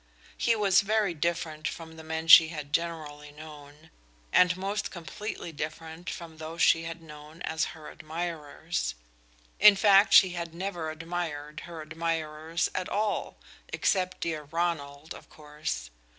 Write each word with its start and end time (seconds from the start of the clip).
He 0.35 0.55
was 0.55 0.81
very 0.81 1.13
different 1.13 1.67
from 1.67 1.95
the 1.95 2.03
men 2.03 2.27
she 2.27 2.47
had 2.47 2.73
generally 2.73 3.31
known, 3.31 3.91
and 4.33 4.57
most 4.57 4.89
completely 4.89 5.51
different 5.51 6.09
from 6.09 6.37
those 6.37 6.63
she 6.63 6.85
had 6.85 7.03
known 7.03 7.43
as 7.43 7.65
her 7.77 7.87
admirers. 7.87 8.95
In 9.59 9.75
fact 9.75 10.11
she 10.13 10.31
had 10.31 10.55
never 10.55 10.89
admired 10.89 11.59
her 11.69 11.83
admirers 11.83 12.67
at 12.73 12.89
all, 12.89 13.37
except 13.67 14.21
dear 14.21 14.41
Ronald, 14.49 15.13
of 15.13 15.29
course. 15.29 15.91